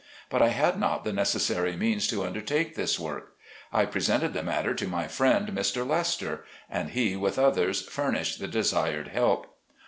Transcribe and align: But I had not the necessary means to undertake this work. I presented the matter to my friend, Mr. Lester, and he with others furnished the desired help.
But 0.31 0.41
I 0.41 0.47
had 0.47 0.79
not 0.79 1.03
the 1.03 1.13
necessary 1.13 1.75
means 1.75 2.07
to 2.07 2.25
undertake 2.25 2.73
this 2.73 2.99
work. 2.99 3.35
I 3.71 3.85
presented 3.85 4.33
the 4.33 4.41
matter 4.41 4.73
to 4.73 4.87
my 4.87 5.07
friend, 5.07 5.49
Mr. 5.49 5.87
Lester, 5.87 6.43
and 6.71 6.89
he 6.89 7.15
with 7.15 7.37
others 7.37 7.83
furnished 7.83 8.39
the 8.39 8.47
desired 8.47 9.09
help. 9.09 9.45